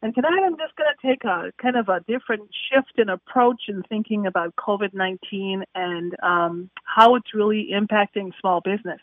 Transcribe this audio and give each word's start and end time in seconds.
And 0.00 0.14
tonight 0.14 0.42
I'm 0.44 0.56
just 0.56 0.76
going 0.76 0.90
to 0.94 1.06
take 1.06 1.24
a 1.24 1.52
kind 1.60 1.76
of 1.76 1.88
a 1.88 2.00
different 2.06 2.48
shift 2.70 2.98
in 2.98 3.08
approach 3.08 3.62
in 3.66 3.82
thinking 3.88 4.26
about 4.26 4.54
COVID 4.54 4.94
19 4.94 5.64
and 5.74 6.14
um, 6.22 6.70
how 6.84 7.16
it's 7.16 7.34
really 7.34 7.70
impacting 7.72 8.30
small 8.40 8.60
business. 8.60 9.00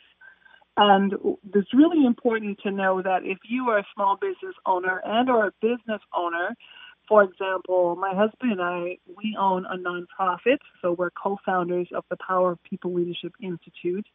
And 0.77 1.13
it's 1.53 1.73
really 1.73 2.05
important 2.05 2.59
to 2.63 2.71
know 2.71 3.01
that 3.01 3.23
if 3.23 3.39
you 3.47 3.69
are 3.69 3.79
a 3.79 3.87
small 3.93 4.17
business 4.19 4.55
owner 4.65 5.01
and 5.03 5.29
or 5.29 5.47
a 5.47 5.51
business 5.61 6.01
owner, 6.15 6.55
for 7.09 7.23
example, 7.23 7.97
my 7.97 8.13
husband 8.15 8.53
and 8.53 8.61
I, 8.61 8.97
we 9.17 9.37
own 9.39 9.65
a 9.65 9.77
nonprofit, 9.77 10.57
so 10.81 10.93
we're 10.93 11.11
co-founders 11.11 11.87
of 11.93 12.03
the 12.09 12.17
Power 12.25 12.53
of 12.53 12.63
People 12.63 12.93
Leadership 12.93 13.33
Institute, 13.41 14.07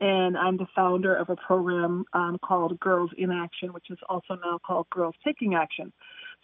and 0.00 0.36
I'm 0.36 0.56
the 0.56 0.66
founder 0.74 1.14
of 1.14 1.28
a 1.28 1.36
program 1.36 2.04
um, 2.14 2.38
called 2.42 2.80
Girls 2.80 3.10
in 3.18 3.30
Action, 3.30 3.72
which 3.72 3.90
is 3.90 3.98
also 4.08 4.38
now 4.42 4.58
called 4.66 4.88
Girls 4.90 5.14
Taking 5.24 5.54
Action. 5.54 5.92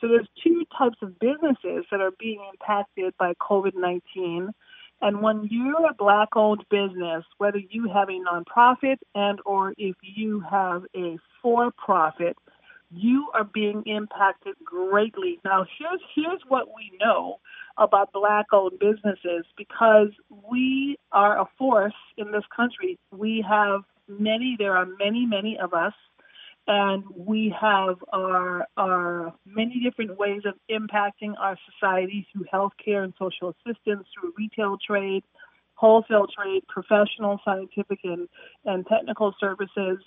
So 0.01 0.09
there's 0.09 0.29
two 0.43 0.65
types 0.77 0.99
of 1.03 1.19
businesses 1.19 1.87
that 1.91 2.01
are 2.01 2.13
being 2.19 2.41
impacted 2.53 3.15
by 3.19 3.35
COVID-19 3.35 4.51
and 5.03 5.21
when 5.21 5.47
you're 5.51 5.91
a 5.91 5.95
black-owned 5.95 6.65
business, 6.71 7.25
whether 7.39 7.59
you 7.59 7.89
have 7.93 8.09
a 8.09 8.21
nonprofit 8.21 8.97
and 9.15 9.41
or 9.45 9.75
if 9.77 9.97
you 10.03 10.41
have 10.51 10.85
a 10.97 11.19
for-profit, 11.43 12.37
you 12.91 13.29
are 13.35 13.45
being 13.45 13.83
impacted 13.85 14.55
greatly. 14.65 15.39
Now, 15.45 15.67
here's 15.79 16.01
here's 16.15 16.41
what 16.49 16.69
we 16.69 16.97
know 16.99 17.41
about 17.77 18.13
black-owned 18.13 18.79
businesses 18.79 19.45
because 19.57 20.09
we 20.49 20.97
are 21.13 21.41
a 21.41 21.47
force 21.59 21.93
in 22.17 22.31
this 22.33 22.45
country. 22.55 22.99
We 23.11 23.45
have 23.47 23.81
many. 24.09 24.57
There 24.59 24.77
are 24.77 24.87
many, 24.99 25.27
many 25.27 25.59
of 25.59 25.75
us 25.75 25.93
and 26.67 27.05
we 27.15 27.55
have 27.59 27.97
our, 28.13 28.67
our 28.77 29.33
many 29.45 29.81
different 29.81 30.19
ways 30.19 30.43
of 30.45 30.55
impacting 30.71 31.35
our 31.39 31.57
society 31.71 32.27
through 32.33 32.45
healthcare 32.53 33.05
and 33.05 33.15
social 33.19 33.55
assistance, 33.55 34.07
through 34.15 34.33
retail 34.37 34.77
trade, 34.85 35.23
wholesale 35.75 36.27
trade, 36.27 36.63
professional, 36.69 37.39
scientific, 37.45 38.01
and, 38.05 38.29
and 38.65 38.87
technical 38.87 39.35
services. 39.39 39.99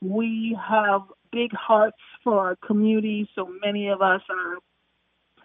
We 0.00 0.58
have 0.68 1.02
big 1.32 1.52
hearts 1.52 1.98
for 2.24 2.38
our 2.38 2.56
communities, 2.56 3.26
so 3.34 3.48
many 3.62 3.88
of 3.88 4.00
us 4.00 4.22
are 4.30 4.58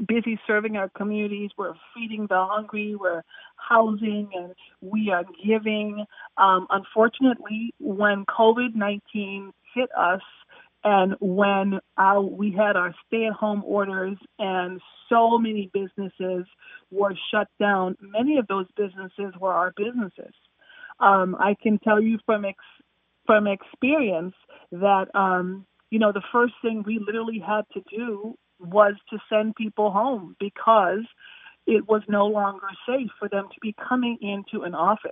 busy 0.08 0.40
serving 0.48 0.78
our 0.78 0.90
communities. 0.90 1.52
We're 1.58 1.74
feeding 1.94 2.28
the 2.28 2.46
hungry. 2.50 2.96
We're 2.96 3.24
housing 3.56 4.30
and 4.34 4.54
we 4.82 5.12
are 5.12 5.24
giving. 5.46 6.06
Um, 6.38 6.68
unfortunately, 6.70 7.74
when 7.80 8.26
COVID 8.26 8.76
19 8.76 9.52
hit 9.76 9.90
us, 9.98 10.22
and 10.84 11.16
when 11.20 11.80
our, 11.98 12.22
we 12.22 12.52
had 12.52 12.76
our 12.76 12.94
stay 13.08 13.26
at 13.26 13.34
home 13.34 13.64
orders 13.66 14.18
and 14.40 14.82
so 15.10 15.38
many 15.38 15.70
businesses 15.74 16.46
were 16.90 17.14
shut 17.32 17.48
down, 17.60 17.98
many 18.02 18.38
of 18.38 18.48
those 18.48 18.66
businesses 18.76 19.34
were 19.40 19.54
our 19.54 19.74
businesses. 19.78 20.34
Um, 21.00 21.36
I 21.40 21.56
can 21.62 21.80
tell 21.80 22.02
you 22.02 22.20
from 22.26 22.46
ex- 22.46 22.58
from 23.26 23.48
experience 23.48 24.34
that 24.72 25.08
um, 25.14 25.66
you 25.90 26.00
know 26.00 26.12
the 26.12 26.24
first 26.32 26.54
thing 26.62 26.84
we 26.86 27.00
literally 27.00 27.40
had 27.40 27.64
to 27.74 27.82
do 27.90 28.36
was 28.60 28.94
to 29.10 29.18
send 29.30 29.56
people 29.56 29.92
home 29.92 30.36
because 30.40 31.06
it 31.66 31.88
was 31.88 32.02
no 32.08 32.28
longer 32.28 32.68
safe 32.88 33.10
for 33.20 33.30
them 33.30 33.48
to 33.54 33.60
be 33.62 33.76
coming 33.88 34.18
into 34.22 34.64
an 34.64 34.76
office. 34.76 35.12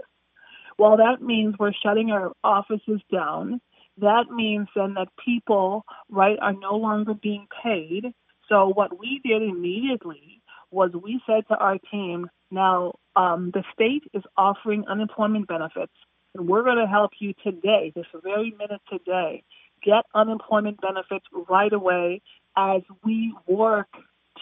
Well, 0.77 0.97
that 0.97 1.21
means 1.21 1.55
we're 1.59 1.73
shutting 1.83 2.11
our 2.11 2.31
offices 2.43 3.01
down 3.11 3.61
that 4.01 4.25
means 4.31 4.67
then 4.75 4.93
that 4.95 5.09
people, 5.23 5.85
right, 6.09 6.37
are 6.41 6.53
no 6.53 6.75
longer 6.75 7.13
being 7.13 7.47
paid. 7.63 8.13
So 8.47 8.67
what 8.67 8.99
we 8.99 9.21
did 9.23 9.41
immediately 9.41 10.41
was 10.71 10.91
we 10.91 11.21
said 11.25 11.47
to 11.47 11.57
our 11.57 11.77
team, 11.91 12.29
now 12.51 12.93
um, 13.15 13.51
the 13.53 13.63
state 13.73 14.03
is 14.13 14.23
offering 14.37 14.85
unemployment 14.87 15.47
benefits, 15.47 15.93
and 16.35 16.47
we're 16.47 16.63
going 16.63 16.77
to 16.77 16.87
help 16.87 17.11
you 17.19 17.33
today, 17.43 17.91
this 17.95 18.05
very 18.23 18.51
minute 18.57 18.81
today, 18.89 19.43
get 19.83 20.03
unemployment 20.13 20.79
benefits 20.81 21.25
right 21.49 21.73
away 21.73 22.21
as 22.57 22.81
we 23.03 23.33
work 23.47 23.87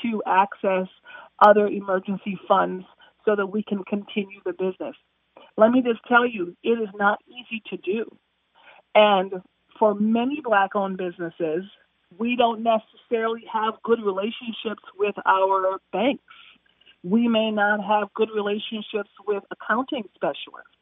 to 0.02 0.22
access 0.26 0.88
other 1.40 1.68
emergency 1.68 2.40
funds 2.48 2.86
so 3.26 3.36
that 3.36 3.48
we 3.48 3.64
can 3.64 3.84
continue 3.84 4.40
the 4.46 4.54
business. 4.54 4.96
Let 5.58 5.72
me 5.72 5.82
just 5.82 6.00
tell 6.08 6.26
you, 6.26 6.56
it 6.64 6.70
is 6.70 6.90
not 6.96 7.20
easy 7.28 7.62
to 7.70 7.78
do. 7.78 8.18
And 8.98 9.32
for 9.78 9.94
many 9.94 10.42
black 10.44 10.72
owned 10.76 10.98
businesses, 10.98 11.64
we 12.18 12.36
don't 12.36 12.64
necessarily 12.64 13.44
have 13.54 13.76
good 13.84 14.00
relationships 14.04 14.82
with 14.98 15.14
our 15.26 15.78
banks. 15.94 16.24
We 17.04 17.28
may 17.28 17.52
not 17.52 17.84
have 17.84 18.12
good 18.16 18.30
relationships 18.36 19.12
with 19.28 19.44
accounting 19.52 20.06
specialists. 20.16 20.74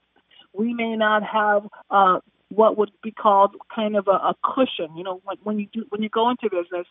We 0.53 0.73
may 0.73 0.95
not 0.95 1.23
have 1.23 1.63
uh, 1.89 2.19
what 2.47 2.77
would 2.77 2.91
be 3.03 3.11
called 3.11 3.57
kind 3.75 3.97
of 3.97 4.07
a, 4.07 4.11
a 4.31 4.35
cushion. 4.45 4.95
You 4.95 5.03
know, 5.03 5.21
when, 5.25 5.37
when 5.43 5.59
you 5.59 5.67
do 5.73 5.83
when 5.89 6.01
you 6.01 6.09
go 6.09 6.29
into 6.29 6.49
business, 6.49 6.87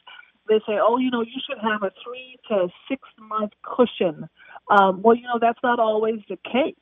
they 0.47 0.59
say, 0.67 0.77
oh, 0.79 0.99
you 0.99 1.11
know, 1.11 1.23
you 1.23 1.41
should 1.49 1.59
have 1.63 1.83
a 1.83 1.91
three 2.05 2.37
to 2.49 2.69
six 2.87 3.01
month 3.19 3.53
cushion. 3.65 4.29
Um, 4.69 5.01
well, 5.01 5.17
you 5.17 5.23
know, 5.23 5.39
that's 5.41 5.61
not 5.63 5.79
always 5.79 6.21
the 6.29 6.37
case. 6.45 6.75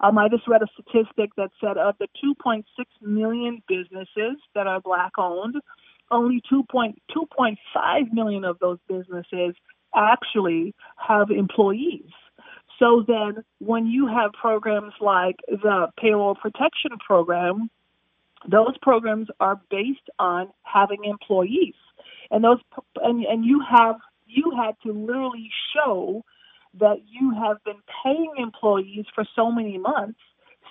Um, 0.00 0.18
I 0.18 0.28
just 0.28 0.46
read 0.46 0.62
a 0.62 0.66
statistic 0.72 1.30
that 1.36 1.50
said 1.60 1.76
of 1.76 1.94
the 1.98 2.08
2.6 2.24 2.64
million 3.00 3.62
businesses 3.68 4.36
that 4.54 4.66
are 4.66 4.80
black 4.80 5.12
owned, 5.18 5.56
only 6.10 6.42
2.2.5 6.50 8.12
million 8.12 8.44
of 8.44 8.58
those 8.60 8.78
businesses 8.88 9.54
actually 9.94 10.74
have 10.96 11.30
employees. 11.30 12.10
So 12.78 13.04
then, 13.06 13.42
when 13.58 13.86
you 13.86 14.06
have 14.06 14.32
programs 14.32 14.92
like 15.00 15.36
the 15.48 15.88
payroll 15.98 16.36
protection 16.36 16.92
program, 17.04 17.70
those 18.48 18.78
programs 18.80 19.28
are 19.40 19.60
based 19.68 20.08
on 20.18 20.48
having 20.62 21.02
employees, 21.04 21.74
and 22.30 22.44
those 22.44 22.60
and, 23.02 23.24
and 23.24 23.44
you 23.44 23.60
have 23.68 23.96
you 24.26 24.52
had 24.56 24.76
to 24.84 24.92
literally 24.92 25.50
show 25.74 26.24
that 26.74 26.98
you 27.06 27.32
have 27.34 27.62
been 27.64 27.80
paying 28.04 28.32
employees 28.38 29.06
for 29.14 29.24
so 29.34 29.50
many 29.50 29.78
months 29.78 30.20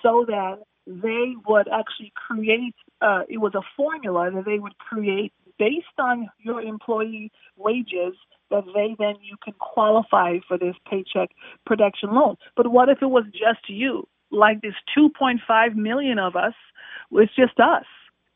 so 0.02 0.24
that 0.26 0.60
they 0.86 1.34
would 1.46 1.68
actually 1.68 2.12
create, 2.14 2.74
uh, 3.00 3.22
it 3.28 3.38
was 3.38 3.54
a 3.54 3.62
formula 3.76 4.30
that 4.30 4.44
they 4.44 4.58
would 4.58 4.76
create 4.78 5.32
based 5.58 5.86
on 5.98 6.30
your 6.38 6.62
employee 6.62 7.30
wages 7.56 8.14
that 8.50 8.64
they 8.74 8.96
then 8.98 9.16
you 9.20 9.36
can 9.44 9.52
qualify 9.58 10.38
for 10.46 10.56
this 10.56 10.74
paycheck 10.88 11.30
protection 11.66 12.14
loan. 12.14 12.36
But 12.56 12.68
what 12.68 12.88
if 12.88 13.02
it 13.02 13.10
was 13.10 13.24
just 13.32 13.68
you? 13.68 14.08
Like 14.30 14.62
this 14.62 14.74
2.5 14.96 15.74
million 15.74 16.18
of 16.18 16.36
us, 16.36 16.54
it's 17.12 17.34
just 17.34 17.58
us. 17.60 17.84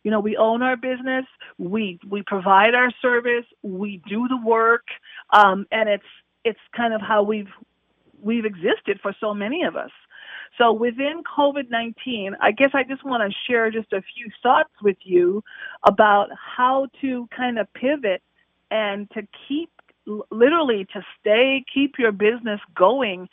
You 0.05 0.11
know, 0.11 0.21
we 0.21 0.37
own 0.37 0.63
our 0.63 0.77
business, 0.77 1.27
we 1.59 2.01
we 2.09 2.23
provide 2.27 2.75
our 2.75 2.91
service, 3.01 3.45
we 3.63 4.03
do 4.09 4.27
the 4.27 4.41
work, 4.45 4.83
um, 5.31 5.65
and 5.71 5.89
it's 5.89 6.03
it's 6.45 6.61
kind 6.77 6.95
of 6.95 7.01
how 7.01 7.23
we've 7.23 7.51
we've 8.21 8.45
existed 8.45 9.01
for 9.03 9.15
so 9.21 9.35
many 9.35 9.65
of 9.65 9.77
us. 9.77 9.91
So 10.59 10.73
within 10.73 11.23
COVID 11.37 11.71
19, 11.71 12.37
I 12.41 12.53
guess 12.53 12.71
I 12.75 12.85
just 12.85 13.05
want 13.05 13.29
to 13.29 13.37
share 13.47 13.71
just 13.71 13.93
a 13.93 14.03
few 14.15 14.29
thoughts 14.43 14.71
with 14.83 14.99
you 15.03 15.43
about 15.85 16.29
how 16.37 16.89
to 17.01 17.29
kind 17.35 17.59
of 17.59 17.73
pivot 17.73 18.23
and 18.71 19.11
to 19.11 19.27
keep, 19.49 19.71
literally, 20.31 20.87
to 20.93 21.03
stay, 21.21 21.65
keep 21.73 21.99
your 21.99 22.13
business 22.13 22.61
going 22.75 23.29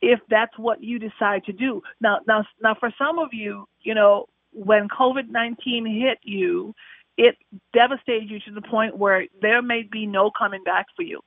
if 0.00 0.20
that's 0.28 0.58
what 0.58 0.82
you 0.82 0.98
decide 0.98 1.44
to 1.44 1.52
do. 1.52 1.82
Now, 2.00 2.20
now, 2.26 2.44
now 2.60 2.74
for 2.74 2.92
some 2.98 3.18
of 3.18 3.32
you, 3.32 3.68
you 3.82 3.94
know, 3.94 4.26
when 4.52 4.88
COVID 4.88 5.28
19 5.28 5.86
hit 5.86 6.18
you, 6.22 6.74
it 7.18 7.36
devastated 7.74 8.30
you 8.30 8.40
to 8.40 8.50
the 8.50 8.62
point 8.62 8.96
where 8.96 9.26
there 9.40 9.62
may 9.62 9.82
be 9.82 10.06
no 10.06 10.30
coming 10.30 10.64
back 10.64 10.86
for 10.96 11.02
you. 11.02 11.20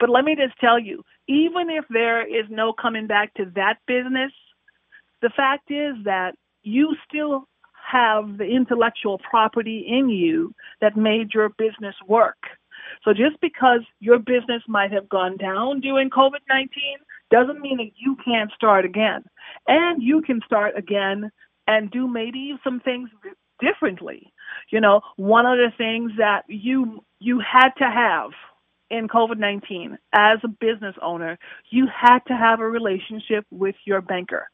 But 0.00 0.08
let 0.08 0.24
me 0.24 0.34
just 0.34 0.58
tell 0.58 0.78
you, 0.78 1.04
even 1.28 1.68
if 1.70 1.84
there 1.90 2.26
is 2.26 2.46
no 2.48 2.72
coming 2.72 3.06
back 3.06 3.34
to 3.34 3.44
that 3.54 3.76
business, 3.86 4.32
the 5.22 5.30
fact 5.36 5.70
is 5.70 5.94
that 6.04 6.34
you 6.62 6.96
still 7.06 7.46
have 7.90 8.38
the 8.38 8.44
intellectual 8.44 9.18
property 9.18 9.84
in 9.86 10.08
you 10.08 10.54
that 10.80 10.96
made 10.96 11.34
your 11.34 11.50
business 11.50 11.94
work. 12.08 12.38
So 13.04 13.12
just 13.12 13.40
because 13.40 13.80
your 14.00 14.18
business 14.18 14.62
might 14.66 14.92
have 14.92 15.08
gone 15.08 15.36
down 15.36 15.80
during 15.80 16.10
COVID 16.10 16.40
19 16.48 16.68
doesn't 17.30 17.60
mean 17.60 17.76
that 17.76 17.92
you 17.96 18.16
can't 18.24 18.50
start 18.52 18.84
again. 18.84 19.22
And 19.68 20.02
you 20.02 20.22
can 20.22 20.40
start 20.44 20.76
again 20.76 21.30
and 21.66 21.90
do 21.90 22.08
maybe 22.08 22.58
some 22.64 22.80
things 22.80 23.10
differently. 23.60 24.32
You 24.70 24.80
know, 24.80 25.02
one 25.16 25.46
of 25.46 25.58
the 25.58 25.70
things 25.76 26.12
that 26.18 26.42
you 26.48 27.04
you 27.20 27.40
had 27.40 27.70
to 27.78 27.84
have 27.84 28.30
in 28.90 29.08
COVID 29.08 29.38
19 29.38 29.98
as 30.12 30.38
a 30.42 30.48
business 30.48 30.96
owner, 31.02 31.38
you 31.70 31.86
had 31.86 32.20
to 32.26 32.34
have 32.34 32.60
a 32.60 32.68
relationship 32.68 33.46
with 33.50 33.76
your 33.84 34.00
banker. 34.00 34.48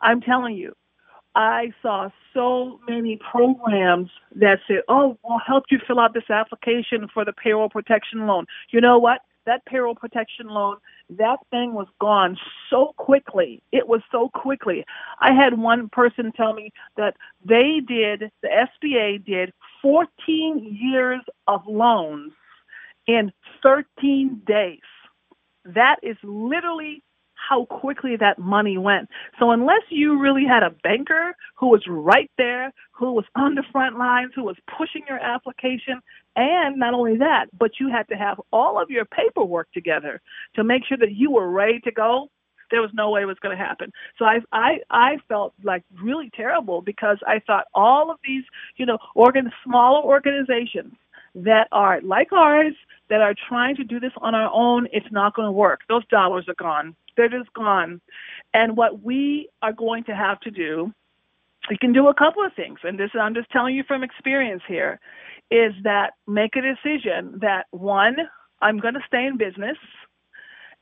I'm 0.00 0.20
telling 0.20 0.54
you, 0.54 0.74
I 1.34 1.72
saw 1.82 2.10
so 2.32 2.78
many 2.88 3.18
programs 3.30 4.10
that 4.36 4.60
said, 4.68 4.82
oh, 4.88 5.18
we'll 5.24 5.40
help 5.44 5.64
you 5.70 5.78
fill 5.86 5.98
out 5.98 6.14
this 6.14 6.30
application 6.30 7.08
for 7.12 7.24
the 7.24 7.32
payroll 7.32 7.68
protection 7.68 8.26
loan. 8.26 8.46
You 8.70 8.80
know 8.80 8.98
what? 8.98 9.22
That 9.46 9.64
payroll 9.66 9.94
protection 9.94 10.46
loan, 10.46 10.76
that 11.10 11.38
thing 11.50 11.74
was 11.74 11.88
gone 12.00 12.38
so 12.70 12.94
quickly. 12.96 13.62
It 13.72 13.88
was 13.88 14.00
so 14.10 14.30
quickly. 14.32 14.84
I 15.20 15.32
had 15.32 15.58
one 15.58 15.88
person 15.90 16.32
tell 16.32 16.54
me 16.54 16.72
that 16.96 17.16
they 17.44 17.80
did, 17.86 18.30
the 18.42 18.66
SBA 18.84 19.24
did 19.24 19.52
14 19.82 20.78
years 20.80 21.20
of 21.46 21.62
loans 21.66 22.32
in 23.06 23.32
13 23.62 24.42
days. 24.46 24.80
That 25.64 25.96
is 26.02 26.16
literally 26.22 27.02
how 27.48 27.66
quickly 27.66 28.16
that 28.16 28.38
money 28.38 28.78
went. 28.78 29.08
So 29.38 29.50
unless 29.50 29.82
you 29.90 30.18
really 30.18 30.44
had 30.44 30.62
a 30.62 30.70
banker 30.70 31.34
who 31.56 31.68
was 31.68 31.82
right 31.86 32.30
there, 32.38 32.72
who 32.92 33.12
was 33.12 33.24
on 33.34 33.54
the 33.54 33.64
front 33.72 33.98
lines, 33.98 34.32
who 34.34 34.44
was 34.44 34.56
pushing 34.78 35.02
your 35.08 35.18
application, 35.18 36.00
and 36.36 36.78
not 36.78 36.94
only 36.94 37.18
that, 37.18 37.46
but 37.58 37.72
you 37.78 37.90
had 37.90 38.08
to 38.08 38.14
have 38.14 38.40
all 38.52 38.80
of 38.80 38.90
your 38.90 39.04
paperwork 39.04 39.70
together 39.72 40.20
to 40.56 40.64
make 40.64 40.84
sure 40.86 40.98
that 40.98 41.12
you 41.12 41.30
were 41.30 41.50
ready 41.50 41.80
to 41.80 41.92
go. 41.92 42.30
There 42.70 42.80
was 42.80 42.90
no 42.94 43.10
way 43.10 43.22
it 43.22 43.26
was 43.26 43.38
going 43.40 43.56
to 43.56 43.62
happen. 43.62 43.92
So 44.18 44.24
I, 44.24 44.40
I, 44.52 44.78
I 44.90 45.16
felt 45.28 45.52
like 45.62 45.84
really 46.02 46.30
terrible 46.34 46.80
because 46.80 47.18
I 47.26 47.40
thought 47.46 47.66
all 47.74 48.10
of 48.10 48.18
these, 48.24 48.42
you 48.76 48.86
know, 48.86 48.98
organ, 49.14 49.52
smaller 49.64 50.02
organizations 50.02 50.94
that 51.34 51.68
are 51.72 52.00
like 52.00 52.32
ours 52.32 52.74
that 53.10 53.20
are 53.20 53.34
trying 53.48 53.76
to 53.76 53.84
do 53.84 54.00
this 54.00 54.12
on 54.18 54.34
our 54.34 54.50
own, 54.52 54.88
it's 54.92 55.10
not 55.10 55.34
going 55.34 55.46
to 55.46 55.52
work. 55.52 55.80
Those 55.88 56.06
dollars 56.06 56.46
are 56.48 56.54
gone. 56.54 56.96
They're 57.16 57.28
just 57.28 57.52
gone. 57.52 58.00
And 58.52 58.76
what 58.76 59.02
we 59.02 59.48
are 59.62 59.72
going 59.72 60.04
to 60.04 60.14
have 60.14 60.40
to 60.40 60.50
do, 60.50 60.92
we 61.70 61.78
can 61.78 61.92
do 61.92 62.08
a 62.08 62.14
couple 62.14 62.44
of 62.44 62.52
things, 62.54 62.78
and 62.82 62.98
this 62.98 63.10
I'm 63.18 63.34
just 63.34 63.50
telling 63.50 63.74
you 63.74 63.84
from 63.84 64.02
experience 64.02 64.62
here, 64.68 65.00
is 65.50 65.72
that 65.84 66.14
make 66.26 66.56
a 66.56 66.60
decision 66.60 67.38
that 67.40 67.66
one, 67.70 68.16
I'm 68.60 68.78
going 68.78 68.94
to 68.94 69.00
stay 69.06 69.26
in 69.26 69.38
business, 69.38 69.76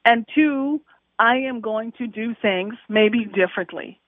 and 0.05 0.27
two, 0.35 0.81
I 1.19 1.37
am 1.37 1.61
going 1.61 1.93
to 1.99 2.07
do 2.07 2.35
things 2.41 2.75
maybe 2.89 3.25
differently. 3.25 4.01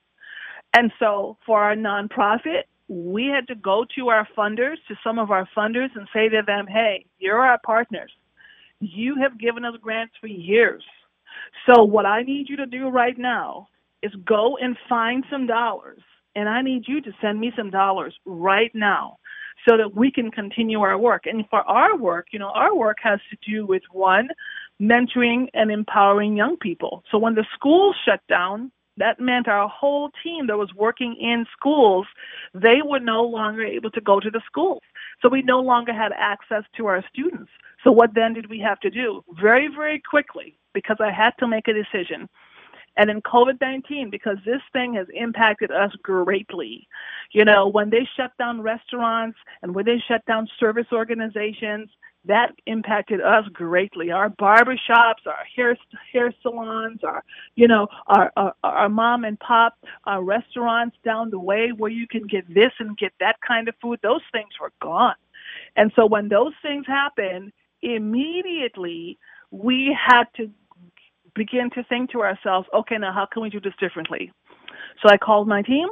And 0.73 0.91
so 0.99 1.37
for 1.45 1.61
our 1.63 1.75
nonprofit, 1.75 2.63
we 2.87 3.25
had 3.27 3.47
to 3.47 3.55
go 3.55 3.85
to 3.95 4.09
our 4.09 4.27
funders, 4.37 4.77
to 4.87 4.95
some 5.03 5.17
of 5.17 5.31
our 5.31 5.47
funders, 5.55 5.89
and 5.95 6.07
say 6.13 6.29
to 6.29 6.41
them, 6.45 6.67
hey, 6.67 7.05
you're 7.17 7.39
our 7.39 7.59
partners. 7.65 8.11
You 8.79 9.15
have 9.21 9.39
given 9.39 9.65
us 9.65 9.73
grants 9.81 10.13
for 10.19 10.27
years. 10.27 10.83
So, 11.65 11.83
what 11.83 12.05
I 12.05 12.21
need 12.21 12.49
you 12.49 12.57
to 12.57 12.65
do 12.65 12.89
right 12.89 13.17
now 13.17 13.67
is 14.03 14.11
go 14.25 14.57
and 14.57 14.77
find 14.87 15.25
some 15.31 15.47
dollars. 15.47 16.01
And 16.35 16.49
I 16.49 16.61
need 16.61 16.83
you 16.87 17.01
to 17.01 17.11
send 17.21 17.39
me 17.39 17.51
some 17.55 17.71
dollars 17.71 18.13
right 18.25 18.71
now 18.75 19.17
so 19.67 19.77
that 19.77 19.95
we 19.95 20.11
can 20.11 20.31
continue 20.31 20.81
our 20.81 20.97
work. 20.97 21.25
And 21.25 21.45
for 21.49 21.61
our 21.61 21.97
work, 21.97 22.27
you 22.31 22.39
know, 22.39 22.49
our 22.49 22.75
work 22.75 22.97
has 23.01 23.19
to 23.31 23.37
do 23.49 23.65
with 23.65 23.83
one, 23.91 24.27
mentoring 24.81 25.47
and 25.53 25.71
empowering 25.71 26.35
young 26.35 26.57
people. 26.57 27.03
So 27.09 27.17
when 27.17 27.35
the 27.35 27.45
schools 27.53 27.95
shut 28.05 28.19
down, 28.27 28.71
that 28.97 29.19
meant 29.19 29.47
our 29.47 29.67
whole 29.67 30.09
team 30.23 30.47
that 30.47 30.57
was 30.57 30.73
working 30.73 31.15
in 31.19 31.45
schools, 31.51 32.07
they 32.53 32.81
were 32.83 32.99
no 32.99 33.23
longer 33.23 33.63
able 33.63 33.91
to 33.91 34.01
go 34.01 34.19
to 34.19 34.29
the 34.29 34.41
schools. 34.45 34.81
So 35.21 35.29
we 35.29 35.41
no 35.41 35.59
longer 35.59 35.93
had 35.93 36.11
access 36.15 36.63
to 36.77 36.87
our 36.87 37.03
students. 37.11 37.51
So 37.83 37.91
what 37.91 38.13
then 38.13 38.33
did 38.33 38.49
we 38.49 38.59
have 38.59 38.79
to 38.81 38.89
do? 38.89 39.23
Very, 39.41 39.67
very 39.67 40.01
quickly, 40.09 40.57
because 40.73 40.97
I 40.99 41.11
had 41.11 41.33
to 41.39 41.47
make 41.47 41.67
a 41.67 41.73
decision. 41.73 42.29
And 42.97 43.09
in 43.09 43.21
COVID 43.21 43.59
19, 43.59 44.09
because 44.09 44.37
this 44.45 44.61
thing 44.71 44.93
has 44.95 45.07
impacted 45.13 45.71
us 45.71 45.91
greatly. 46.01 46.87
You 47.31 47.43
know, 47.43 47.67
when 47.67 47.89
they 47.89 48.07
shut 48.15 48.31
down 48.39 48.61
restaurants 48.61 49.37
and 49.61 49.75
when 49.75 49.85
they 49.85 50.01
shut 50.07 50.25
down 50.25 50.47
service 50.59 50.87
organizations, 50.93 51.89
that 52.27 52.53
impacted 52.65 53.21
us 53.21 53.45
greatly. 53.53 54.11
Our 54.11 54.29
barber 54.29 54.75
shops, 54.77 55.23
our 55.25 55.45
hair 55.55 55.77
hair 56.11 56.33
salons, 56.43 57.03
our 57.03 57.23
you 57.55 57.67
know 57.67 57.87
our, 58.07 58.31
our 58.35 58.53
our 58.63 58.89
mom 58.89 59.23
and 59.23 59.39
pop 59.39 59.77
our 60.05 60.23
restaurants 60.23 60.97
down 61.03 61.29
the 61.29 61.39
way 61.39 61.71
where 61.75 61.91
you 61.91 62.07
can 62.07 62.27
get 62.27 62.51
this 62.53 62.71
and 62.79 62.97
get 62.97 63.13
that 63.19 63.37
kind 63.47 63.67
of 63.67 63.75
food. 63.81 63.99
Those 64.01 64.21
things 64.31 64.49
were 64.59 64.73
gone, 64.81 65.15
and 65.75 65.91
so 65.95 66.05
when 66.05 66.29
those 66.29 66.53
things 66.61 66.85
happened, 66.87 67.51
immediately 67.81 69.17
we 69.51 69.95
had 69.99 70.25
to 70.37 70.49
begin 71.35 71.69
to 71.71 71.83
think 71.83 72.11
to 72.11 72.21
ourselves, 72.21 72.67
okay, 72.73 72.97
now 72.97 73.13
how 73.13 73.25
can 73.25 73.41
we 73.41 73.49
do 73.49 73.59
this 73.59 73.73
differently? 73.79 74.31
So 75.01 75.09
I 75.09 75.17
called 75.17 75.47
my 75.47 75.61
team 75.61 75.89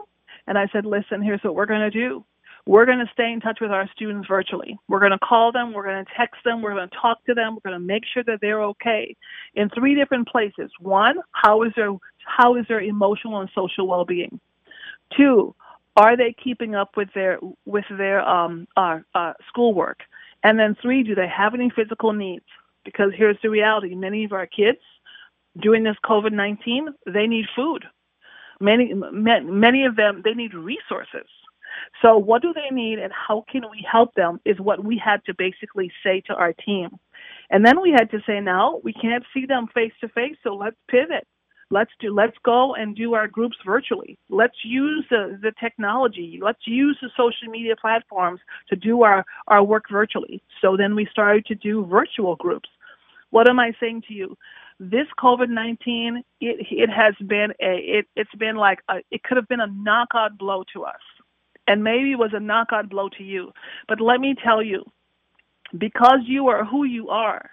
and 0.48 0.58
I 0.58 0.68
said, 0.72 0.86
listen, 0.86 1.22
here's 1.22 1.42
what 1.44 1.56
we're 1.56 1.66
going 1.66 1.82
to 1.82 1.92
do 1.92 2.26
we're 2.66 2.86
going 2.86 3.00
to 3.00 3.12
stay 3.12 3.32
in 3.32 3.42
touch 3.42 3.58
with 3.60 3.72
our 3.72 3.90
students 3.94 4.28
virtually. 4.28 4.78
We're 4.88 5.00
going 5.00 5.12
to 5.12 5.20
call 5.20 5.52
them, 5.52 5.74
we're 5.74 5.84
going 5.84 6.04
to 6.06 6.12
text 6.16 6.38
them, 6.46 6.62
we're 6.62 6.74
going 6.74 6.90
to 6.90 6.96
talk 6.96 7.24
to 7.26 7.34
them, 7.34 7.56
we're 7.56 7.70
going 7.70 7.80
to 7.80 7.86
make 7.86 8.04
sure 8.14 8.24
that 8.24 8.40
they're 8.42 8.62
okay 8.64 9.16
in 9.56 9.70
three 9.70 9.96
different 9.96 10.28
places. 10.30 10.72
One, 10.80 11.18
how 11.32 11.64
is 11.64 11.74
their 11.76 11.92
how 12.26 12.56
is 12.56 12.66
their 12.70 12.80
emotional 12.80 13.42
and 13.42 13.50
social 13.54 13.86
well-being? 13.88 14.40
Two, 15.18 15.54
are 15.98 16.16
they 16.16 16.34
keeping 16.42 16.74
up 16.74 16.96
with 16.96 17.10
their 17.14 17.40
with 17.66 17.86
their 17.90 18.22
um, 18.22 18.68
uh, 18.78 19.00
uh, 19.14 19.34
schoolwork? 19.50 20.00
And 20.44 20.58
then 20.58 20.76
three, 20.82 21.04
do 21.04 21.16
they 21.16 21.28
have 21.28 21.54
any 21.54 21.70
physical 21.70 22.14
needs? 22.14 22.46
Because 22.86 23.12
here's 23.16 23.38
the 23.44 23.50
reality: 23.50 23.94
many 23.94 24.24
of 24.24 24.32
our 24.32 24.48
kids 24.48 24.80
during 25.60 25.84
this 25.84 25.98
COVID 26.06 26.32
nineteen, 26.32 26.88
they 27.06 27.28
need 27.28 27.46
food. 27.56 27.84
Many 28.62 28.94
many 28.94 29.86
of 29.86 29.98
them 29.98 30.22
they 30.24 30.34
need 30.34 30.54
resources 30.54 31.28
so, 32.02 32.18
what 32.18 32.42
do 32.42 32.54
they 32.54 32.74
need 32.74 33.00
and 33.00 33.12
how 33.14 33.46
can 33.52 33.64
we 33.72 33.86
help 33.90 34.14
them 34.16 34.40
is 34.46 34.60
what 34.60 34.84
we 34.84 34.98
had 34.98 35.24
to 35.26 35.34
basically 35.34 35.92
say 36.04 36.22
to 36.28 36.34
our 36.34 36.54
team. 36.54 36.90
And 37.50 37.66
then 37.66 37.82
we 37.82 37.92
had 37.92 38.10
to 38.12 38.20
say, 38.26 38.40
now 38.40 38.82
we 38.84 38.94
can't 38.94 39.24
see 39.34 39.46
them 39.46 39.68
face 39.74 39.94
to 40.02 40.10
face, 40.10 40.36
so 40.44 40.56
let's 40.56 40.78
pivot. 40.90 41.28
Let's 41.70 41.92
do. 42.00 42.14
Let's 42.14 42.38
go 42.44 42.76
and 42.76 42.96
do 42.96 43.16
our 43.16 43.28
groups 43.28 43.58
virtually. 43.66 44.20
Let's 44.30 44.58
use 44.64 45.06
the, 45.10 45.40
the 45.42 45.54
technology. 45.60 46.40
Let's 46.42 46.68
use 46.68 46.98
the 47.02 47.10
social 47.18 47.50
media 47.50 47.76
platforms 47.76 48.42
to 48.70 48.76
do 48.76 49.02
our, 49.02 49.26
our 49.48 49.64
work 49.64 49.86
virtually. 49.90 50.44
So 50.62 50.78
then 50.78 50.94
we 50.94 51.08
started 51.10 51.46
to 51.48 51.56
do 51.56 51.86
virtual 51.86 52.36
groups. 52.36 52.70
What 53.32 53.50
am 53.50 53.60
I 53.60 53.72
saying 53.80 54.04
to 54.08 54.14
you? 54.14 54.38
This 54.80 55.08
COVID 55.18 55.50
nineteen, 55.50 56.24
it 56.42 56.68
it 56.70 56.90
has 56.90 57.16
been 57.26 57.52
a 57.62 57.78
it 57.78 58.06
it's 58.16 58.36
been 58.36 58.56
like 58.56 58.80
a, 58.90 58.98
it 59.10 59.24
could 59.24 59.38
have 59.38 59.48
been 59.48 59.62
a 59.62 59.68
knockout 59.68 60.38
blow 60.38 60.64
to 60.74 60.84
us 60.84 61.02
and 61.68 61.84
maybe 61.84 62.12
it 62.12 62.20
was 62.20 62.32
a 62.34 62.40
knockout 62.40 62.90
blow 62.90 63.10
to 63.18 63.24
you. 63.24 63.52
But 63.88 64.02
let 64.02 64.20
me 64.20 64.36
tell 64.44 64.62
you, 64.62 64.84
because 65.78 66.20
you 66.26 66.48
are 66.48 66.66
who 66.66 66.84
you 66.84 67.10
are, 67.10 67.50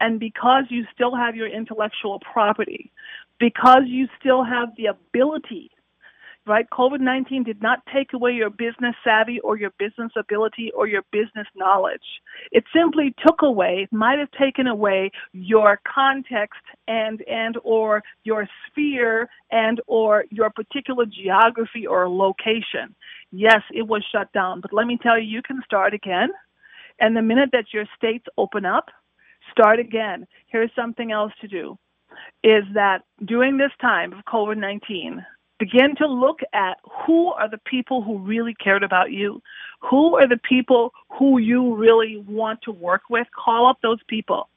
and 0.00 0.18
because 0.18 0.64
you 0.70 0.84
still 0.94 1.14
have 1.14 1.36
your 1.36 1.48
intellectual 1.48 2.20
property, 2.32 2.90
because 3.38 3.82
you 3.86 4.08
still 4.18 4.44
have 4.44 4.70
the 4.76 4.86
ability 4.86 5.70
right? 6.46 6.66
COVID 6.70 7.00
19 7.00 7.44
did 7.44 7.62
not 7.62 7.80
take 7.92 8.12
away 8.12 8.32
your 8.32 8.50
business 8.50 8.94
savvy 9.04 9.40
or 9.40 9.56
your 9.56 9.70
business 9.78 10.10
ability 10.16 10.72
or 10.74 10.86
your 10.86 11.02
business 11.12 11.46
knowledge. 11.54 12.02
It 12.50 12.64
simply 12.74 13.14
took 13.24 13.42
away, 13.42 13.86
might 13.92 14.18
have 14.18 14.30
taken 14.32 14.66
away 14.66 15.10
your 15.32 15.80
context 15.86 16.60
and, 16.88 17.22
and 17.22 17.56
or 17.62 18.02
your 18.24 18.48
sphere 18.66 19.28
and 19.50 19.80
or 19.86 20.24
your 20.30 20.50
particular 20.50 21.04
geography 21.06 21.86
or 21.86 22.08
location. 22.08 22.94
Yes, 23.32 23.62
it 23.72 23.86
was 23.86 24.04
shut 24.10 24.32
down, 24.32 24.60
but 24.60 24.72
let 24.72 24.86
me 24.86 24.98
tell 25.00 25.18
you, 25.18 25.26
you 25.26 25.42
can 25.42 25.62
start 25.64 25.94
again. 25.94 26.30
And 26.98 27.16
the 27.16 27.22
minute 27.22 27.50
that 27.52 27.72
your 27.72 27.84
states 27.96 28.26
open 28.36 28.66
up, 28.66 28.90
start 29.50 29.78
again. 29.78 30.26
Here's 30.48 30.70
something 30.74 31.12
else 31.12 31.32
to 31.40 31.48
do 31.48 31.78
is 32.42 32.64
that 32.74 33.02
during 33.24 33.56
this 33.56 33.70
time 33.80 34.12
of 34.12 34.24
COVID 34.24 34.58
19, 34.58 35.24
begin 35.58 35.94
to 35.96 36.06
look 36.06 36.40
at 36.52 36.78
who 37.06 37.28
are 37.32 37.48
the 37.48 37.60
people 37.64 38.02
who 38.02 38.18
really 38.18 38.54
cared 38.54 38.82
about 38.82 39.12
you, 39.12 39.40
who 39.80 40.16
are 40.16 40.28
the 40.28 40.40
people 40.48 40.92
who 41.18 41.38
you 41.38 41.76
really 41.76 42.16
want 42.26 42.60
to 42.62 42.72
work 42.72 43.02
with. 43.08 43.26
Call 43.36 43.66
up 43.66 43.78
those 43.82 44.00
people. 44.08 44.48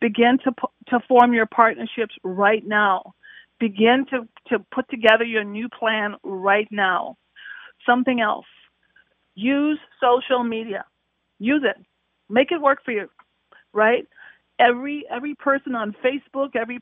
Begin 0.00 0.38
to 0.44 0.52
to 0.88 1.00
form 1.06 1.32
your 1.32 1.46
partnerships 1.46 2.14
right 2.22 2.66
now. 2.66 3.14
Begin 3.60 4.06
to 4.10 4.26
to 4.48 4.64
put 4.72 4.88
together 4.88 5.24
your 5.24 5.44
new 5.44 5.68
plan 5.68 6.14
right 6.22 6.68
now. 6.70 7.16
Something 7.86 8.20
else. 8.20 8.46
Use 9.34 9.80
social 10.00 10.44
media. 10.44 10.84
Use 11.38 11.62
it. 11.64 11.76
Make 12.28 12.52
it 12.52 12.60
work 12.62 12.80
for 12.84 12.92
you. 12.92 13.08
right? 13.74 14.06
Every 14.58 15.04
every 15.10 15.34
person 15.36 15.74
on 15.76 15.96
Facebook, 16.04 16.56
every 16.56 16.80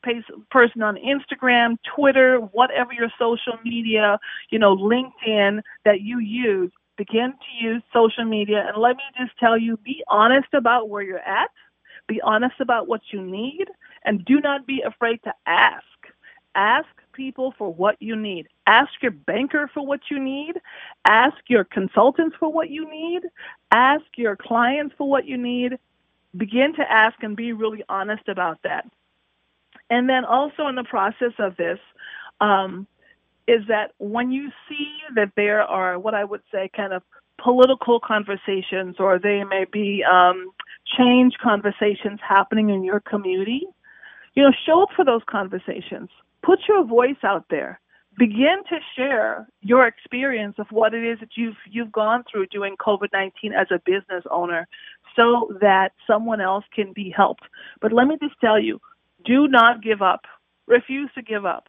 person 0.51 0.83
on 0.83 0.97
Instagram, 0.97 1.77
Twitter, 1.95 2.37
whatever 2.39 2.93
your 2.93 3.11
social 3.19 3.53
media, 3.65 4.19
you 4.51 4.59
know, 4.59 4.75
LinkedIn 4.75 5.61
that 5.85 6.01
you 6.01 6.19
use, 6.19 6.71
begin 6.97 7.33
to 7.33 7.65
use 7.65 7.83
social 7.93 8.25
media. 8.25 8.65
And 8.67 8.77
let 8.81 8.97
me 8.97 9.03
just 9.17 9.37
tell 9.39 9.57
you, 9.57 9.77
be 9.77 10.03
honest 10.09 10.49
about 10.53 10.89
where 10.89 11.03
you're 11.03 11.19
at, 11.19 11.51
be 12.07 12.21
honest 12.21 12.55
about 12.59 12.87
what 12.87 13.01
you 13.13 13.21
need, 13.21 13.65
and 14.05 14.25
do 14.25 14.41
not 14.41 14.67
be 14.67 14.81
afraid 14.81 15.21
to 15.25 15.33
ask. 15.47 15.85
Ask 16.55 16.87
people 17.15 17.53
for 17.57 17.73
what 17.73 17.95
you 17.99 18.15
need. 18.15 18.47
Ask 18.67 18.91
your 19.01 19.11
banker 19.11 19.69
for 19.73 19.85
what 19.85 20.01
you 20.09 20.19
need. 20.19 20.59
Ask 21.07 21.37
your 21.47 21.63
consultants 21.63 22.35
for 22.39 22.51
what 22.51 22.69
you 22.69 22.89
need. 22.89 23.23
Ask 23.71 24.05
your 24.17 24.35
clients 24.35 24.93
for 24.97 25.09
what 25.09 25.25
you 25.25 25.37
need. 25.37 25.77
Begin 26.35 26.73
to 26.75 26.91
ask 26.91 27.15
and 27.23 27.35
be 27.35 27.53
really 27.53 27.83
honest 27.89 28.27
about 28.27 28.59
that. 28.63 28.85
And 29.89 30.09
then 30.09 30.25
also 30.25 30.67
in 30.67 30.75
the 30.75 30.83
process 30.83 31.33
of 31.39 31.55
this, 31.57 31.79
um, 32.41 32.87
is 33.47 33.61
that 33.67 33.91
when 33.99 34.31
you 34.31 34.49
see 34.67 34.91
that 35.15 35.31
there 35.35 35.61
are 35.61 35.99
what 35.99 36.15
I 36.15 36.23
would 36.23 36.41
say 36.51 36.69
kind 36.75 36.93
of 36.93 37.03
political 37.37 37.99
conversations 37.99 38.95
or 38.99 39.19
they 39.19 39.43
may 39.43 39.65
be 39.71 40.03
um, 40.03 40.51
change 40.97 41.35
conversations 41.41 42.19
happening 42.27 42.69
in 42.69 42.83
your 42.83 42.99
community, 42.99 43.61
you 44.33 44.43
know, 44.43 44.51
show 44.65 44.83
up 44.83 44.89
for 44.95 45.05
those 45.05 45.21
conversations 45.29 46.09
put 46.45 46.59
your 46.67 46.85
voice 46.85 47.23
out 47.23 47.45
there. 47.49 47.79
Begin 48.17 48.57
to 48.69 48.77
share 48.95 49.47
your 49.61 49.87
experience 49.87 50.55
of 50.57 50.67
what 50.69 50.93
it 50.93 51.03
is 51.03 51.19
that 51.19 51.35
you've 51.35 51.57
you've 51.69 51.91
gone 51.91 52.23
through 52.31 52.47
doing 52.47 52.75
COVID-19 52.77 53.53
as 53.53 53.67
a 53.71 53.81
business 53.85 54.23
owner 54.31 54.67
so 55.15 55.51
that 55.59 55.91
someone 56.07 56.39
else 56.39 56.63
can 56.73 56.93
be 56.93 57.13
helped. 57.15 57.43
But 57.81 57.91
let 57.91 58.07
me 58.07 58.17
just 58.21 58.39
tell 58.39 58.59
you, 58.59 58.79
do 59.25 59.47
not 59.47 59.83
give 59.83 60.01
up. 60.01 60.21
Refuse 60.67 61.09
to 61.15 61.21
give 61.21 61.45
up 61.45 61.67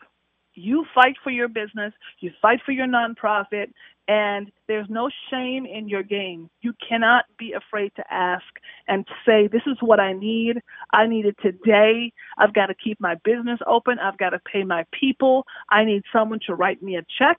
you 0.57 0.85
fight 0.95 1.17
for 1.23 1.31
your 1.31 1.49
business, 1.49 1.93
you 2.21 2.33
fight 2.43 2.61
for 2.65 2.73
your 2.73 2.87
nonprofit, 2.87 3.67
and 4.09 4.51
there's 4.69 4.87
no 4.89 5.11
shame 5.31 5.67
in 5.67 5.89
your 5.89 6.03
game. 6.03 6.49
You 6.63 6.73
cannot 6.89 7.25
be 7.39 7.53
afraid 7.53 7.93
to 7.97 8.05
ask 8.13 8.45
and 8.89 9.07
say, 9.27 9.49
This 9.49 9.63
is 9.67 9.77
what 9.81 10.01
I 10.01 10.13
need. 10.13 10.61
I 10.93 11.07
need 11.07 11.27
it 11.27 11.37
today. 11.43 12.13
I've 12.39 12.55
got 12.55 12.67
to 12.67 12.75
keep 12.75 13.01
my 13.01 13.17
business 13.25 13.59
open. 13.67 13.99
I've 13.99 14.19
got 14.19 14.31
to 14.31 14.39
pay 14.41 14.65
my 14.65 14.85
people. 14.99 15.45
I 15.71 15.85
need 15.85 16.03
someone 16.13 16.41
to 16.47 16.55
write 16.55 16.83
me 16.83 16.97
a 16.97 17.05
check, 17.19 17.39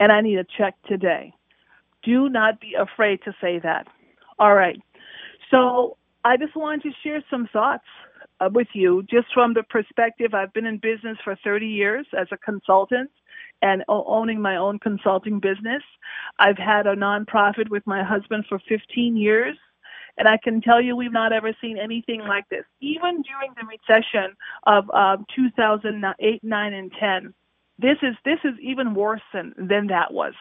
and 0.00 0.12
I 0.12 0.20
need 0.20 0.38
a 0.38 0.46
check 0.56 0.74
today. 0.88 1.32
Do 2.02 2.28
not 2.28 2.60
be 2.60 2.74
afraid 2.74 3.20
to 3.24 3.34
say 3.40 3.58
that. 3.58 3.86
All 4.38 4.54
right. 4.54 4.80
So 5.50 5.96
I 6.24 6.36
just 6.36 6.54
wanted 6.54 6.82
to 6.82 6.90
share 7.02 7.24
some 7.30 7.48
thoughts 7.52 7.84
uh, 8.40 8.48
with 8.52 8.68
you 8.74 9.02
just 9.10 9.26
from 9.34 9.54
the 9.54 9.62
perspective 9.64 10.34
I've 10.34 10.52
been 10.52 10.66
in 10.66 10.78
business 10.78 11.18
for 11.24 11.36
30 11.44 11.66
years 11.66 12.06
as 12.18 12.28
a 12.32 12.36
consultant 12.38 13.10
and 13.62 13.84
owning 13.88 14.40
my 14.40 14.56
own 14.56 14.78
consulting 14.78 15.40
business. 15.40 15.82
I've 16.38 16.58
had 16.58 16.86
a 16.86 16.94
nonprofit 16.94 17.68
with 17.70 17.86
my 17.86 18.04
husband 18.04 18.44
for 18.48 18.60
15 18.68 19.16
years. 19.16 19.56
And 20.16 20.26
I 20.26 20.36
can 20.42 20.60
tell 20.60 20.80
you, 20.80 20.96
we've 20.96 21.12
not 21.12 21.32
ever 21.32 21.52
seen 21.60 21.78
anything 21.78 22.20
like 22.20 22.44
this. 22.50 22.64
Even 22.80 23.22
during 23.22 23.54
the 23.56 23.66
recession 23.66 24.34
of 24.66 24.90
um, 24.90 25.24
2008, 25.34 26.42
9, 26.42 26.72
and 26.74 26.92
10, 26.98 27.34
this 27.78 27.96
is 28.02 28.16
this 28.24 28.38
is 28.44 28.54
even 28.60 28.94
worse 28.94 29.20
than 29.32 29.54
than 29.56 29.86
that 29.86 30.12
was. 30.12 30.34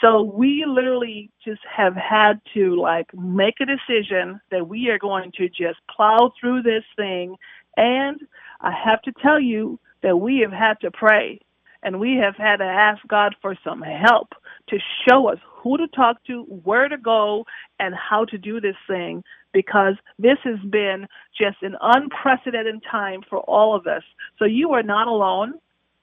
So 0.00 0.22
we 0.22 0.64
literally 0.66 1.30
just 1.44 1.60
have 1.64 1.94
had 1.94 2.40
to 2.54 2.80
like 2.80 3.06
make 3.14 3.56
a 3.60 3.66
decision 3.66 4.40
that 4.50 4.68
we 4.68 4.88
are 4.88 4.98
going 4.98 5.32
to 5.38 5.48
just 5.48 5.78
plow 5.94 6.32
through 6.38 6.62
this 6.62 6.84
thing. 6.96 7.36
And 7.76 8.20
I 8.60 8.72
have 8.72 9.02
to 9.02 9.12
tell 9.22 9.40
you 9.40 9.78
that 10.02 10.16
we 10.16 10.40
have 10.40 10.52
had 10.52 10.80
to 10.80 10.90
pray 10.90 11.40
and 11.82 12.00
we 12.00 12.16
have 12.16 12.36
had 12.36 12.56
to 12.56 12.64
ask 12.64 13.00
God 13.06 13.34
for 13.40 13.56
some 13.64 13.82
help 13.82 14.28
to 14.68 14.78
show 15.08 15.28
us 15.28 15.38
who 15.44 15.76
to 15.78 15.88
talk 15.88 16.22
to, 16.26 16.42
where 16.64 16.88
to 16.88 16.96
go, 16.96 17.44
and 17.78 17.94
how 17.94 18.24
to 18.26 18.38
do 18.38 18.60
this 18.60 18.76
thing 18.86 19.22
because 19.52 19.94
this 20.18 20.38
has 20.44 20.58
been 20.70 21.06
just 21.40 21.56
an 21.62 21.76
unprecedented 21.80 22.82
time 22.90 23.22
for 23.28 23.38
all 23.40 23.74
of 23.74 23.86
us. 23.86 24.02
So 24.38 24.44
you 24.44 24.72
are 24.72 24.82
not 24.82 25.08
alone. 25.08 25.54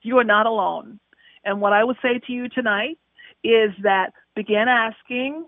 You 0.01 0.17
are 0.17 0.23
not 0.23 0.45
alone. 0.45 0.99
And 1.43 1.61
what 1.61 1.73
I 1.73 1.83
would 1.83 1.97
say 2.01 2.19
to 2.25 2.33
you 2.33 2.49
tonight 2.49 2.97
is 3.45 3.71
that 3.83 4.13
begin 4.35 4.67
asking, 4.67 5.45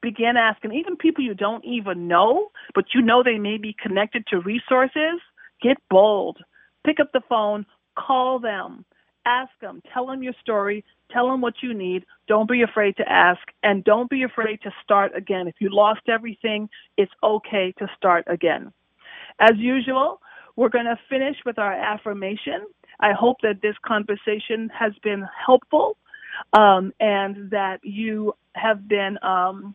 begin 0.00 0.36
asking, 0.36 0.72
even 0.72 0.96
people 0.96 1.24
you 1.24 1.34
don't 1.34 1.64
even 1.64 2.08
know, 2.08 2.50
but 2.74 2.86
you 2.94 3.02
know 3.02 3.22
they 3.22 3.38
may 3.38 3.58
be 3.58 3.74
connected 3.80 4.26
to 4.28 4.40
resources, 4.40 5.20
get 5.62 5.76
bold. 5.90 6.38
Pick 6.84 6.98
up 6.98 7.12
the 7.12 7.22
phone, 7.28 7.64
call 7.96 8.40
them, 8.40 8.84
ask 9.24 9.50
them, 9.60 9.82
tell 9.92 10.06
them 10.06 10.22
your 10.22 10.34
story, 10.40 10.84
tell 11.12 11.28
them 11.28 11.40
what 11.40 11.54
you 11.62 11.72
need. 11.72 12.04
Don't 12.26 12.48
be 12.48 12.62
afraid 12.62 12.96
to 12.96 13.08
ask, 13.10 13.40
and 13.62 13.84
don't 13.84 14.10
be 14.10 14.24
afraid 14.24 14.60
to 14.62 14.72
start 14.82 15.12
again. 15.16 15.46
If 15.46 15.56
you 15.60 15.68
lost 15.70 16.02
everything, 16.08 16.68
it's 16.96 17.12
okay 17.22 17.72
to 17.78 17.86
start 17.96 18.24
again. 18.26 18.72
As 19.38 19.52
usual, 19.56 20.20
we're 20.56 20.68
going 20.68 20.86
to 20.86 20.98
finish 21.08 21.36
with 21.46 21.58
our 21.58 21.72
affirmation. 21.72 22.66
I 23.00 23.12
hope 23.12 23.36
that 23.42 23.62
this 23.62 23.76
conversation 23.86 24.70
has 24.78 24.92
been 25.02 25.24
helpful 25.46 25.96
um, 26.52 26.92
and 27.00 27.50
that 27.50 27.80
you 27.82 28.34
have 28.54 28.86
been 28.88 29.18
um, 29.22 29.74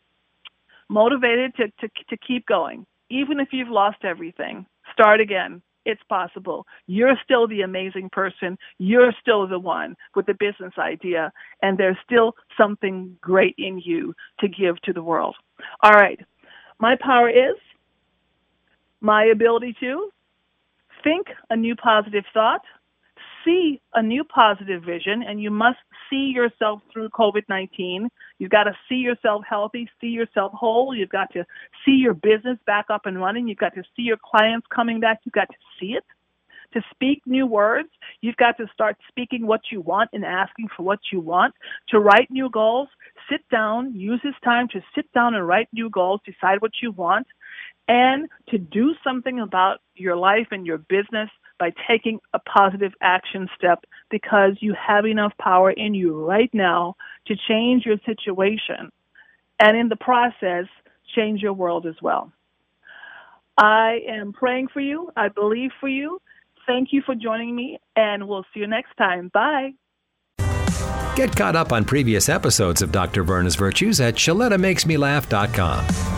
motivated 0.89 1.55
to, 1.55 1.67
to, 1.79 1.93
to 2.09 2.17
keep 2.17 2.45
going. 2.45 2.85
Even 3.09 3.39
if 3.39 3.49
you've 3.51 3.69
lost 3.69 3.97
everything, 4.03 4.65
start 4.91 5.19
again. 5.21 5.61
It's 5.85 6.03
possible. 6.09 6.65
You're 6.85 7.15
still 7.23 7.47
the 7.47 7.61
amazing 7.61 8.09
person. 8.11 8.57
You're 8.77 9.13
still 9.21 9.47
the 9.47 9.57
one 9.57 9.95
with 10.15 10.25
the 10.25 10.33
business 10.33 10.73
idea, 10.77 11.31
and 11.61 11.77
there's 11.77 11.95
still 12.03 12.35
something 12.57 13.15
great 13.21 13.55
in 13.57 13.79
you 13.79 14.13
to 14.41 14.49
give 14.49 14.81
to 14.81 14.91
the 14.91 15.01
world. 15.01 15.37
All 15.81 15.93
right. 15.93 16.19
My 16.79 16.97
power 16.99 17.29
is 17.29 17.55
my 18.99 19.25
ability 19.25 19.77
to 19.79 20.09
think 21.03 21.27
a 21.49 21.55
new 21.55 21.75
positive 21.75 22.25
thought, 22.33 22.61
see 23.47 23.81
a 23.93 24.03
new 24.03 24.23
positive 24.23 24.83
vision 24.83 25.23
and 25.23 25.41
you 25.41 25.49
must 25.49 25.77
see 26.09 26.31
yourself 26.35 26.81
through 26.91 27.09
COVID 27.09 27.43
19. 27.47 28.09
You've 28.39 28.51
got 28.51 28.65
to 28.65 28.73
see 28.89 28.95
yourself 28.95 29.43
healthy, 29.49 29.89
see 30.01 30.07
yourself 30.07 30.51
whole. 30.53 30.93
You've 30.93 31.09
got 31.09 31.31
to 31.33 31.45
see 31.85 31.93
your 31.93 32.13
business 32.13 32.57
back 32.65 32.85
up 32.89 33.05
and 33.05 33.19
running. 33.19 33.47
You've 33.47 33.57
got 33.57 33.73
to 33.75 33.83
see 33.95 34.03
your 34.03 34.17
clients 34.23 34.67
coming 34.73 34.99
back. 34.99 35.19
You've 35.23 35.33
got 35.33 35.49
to 35.49 35.55
see 35.79 35.93
it. 35.93 36.03
To 36.73 36.81
speak 36.91 37.21
new 37.25 37.47
words, 37.47 37.87
you've 38.19 38.35
got 38.35 38.57
to 38.57 38.67
start 38.73 38.97
speaking 39.07 39.47
what 39.47 39.61
you 39.71 39.79
want 39.79 40.09
and 40.11 40.25
asking 40.25 40.67
for 40.75 40.83
what 40.83 40.99
you 41.13 41.21
want. 41.21 41.55
To 41.89 41.99
write 41.99 42.29
new 42.29 42.49
goals, 42.49 42.89
sit 43.31 43.39
down, 43.49 43.95
use 43.95 44.19
this 44.21 44.35
time 44.43 44.67
to 44.73 44.81
sit 44.93 45.11
down 45.13 45.33
and 45.33 45.47
write 45.47 45.69
new 45.71 45.89
goals, 45.89 46.19
decide 46.25 46.61
what 46.61 46.73
you 46.81 46.91
want, 46.91 47.25
and 47.87 48.27
to 48.49 48.57
do 48.57 48.93
something 49.01 49.39
about 49.39 49.79
your 49.95 50.17
life 50.17 50.47
and 50.51 50.67
your 50.67 50.77
business 50.77 51.29
by 51.59 51.71
taking 51.87 52.19
a 52.33 52.39
positive 52.39 52.93
action 53.01 53.47
step 53.57 53.85
because 54.09 54.53
you 54.59 54.75
have 54.75 55.05
enough 55.05 55.33
power 55.39 55.71
in 55.71 55.93
you 55.93 56.25
right 56.25 56.49
now 56.53 56.95
to 57.27 57.35
change 57.47 57.85
your 57.85 57.97
situation 58.05 58.91
and 59.59 59.77
in 59.77 59.89
the 59.89 59.95
process, 59.95 60.65
change 61.15 61.41
your 61.41 61.53
world 61.53 61.85
as 61.85 61.95
well. 62.01 62.31
I 63.57 63.99
am 64.07 64.33
praying 64.33 64.67
for 64.71 64.81
you. 64.81 65.11
I 65.15 65.29
believe 65.29 65.71
for 65.79 65.89
you. 65.89 66.21
Thank 66.67 66.89
you 66.91 67.01
for 67.05 67.15
joining 67.15 67.55
me, 67.55 67.79
and 67.95 68.27
we'll 68.27 68.43
see 68.53 68.59
you 68.59 68.67
next 68.67 68.95
time. 68.97 69.31
Bye. 69.33 69.73
Get 71.15 71.35
caught 71.35 71.55
up 71.55 71.71
on 71.71 71.85
previous 71.85 72.29
episodes 72.29 72.83
of 72.83 72.91
Dr. 72.91 73.23
Verna's 73.23 73.55
Virtues 73.55 73.99
at 73.99 74.13
ShalettaMakesMeLaugh.com. 74.15 76.16